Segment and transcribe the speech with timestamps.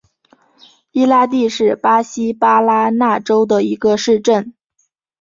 [0.93, 4.55] 伊拉蒂是巴西巴拉那州的一个市镇。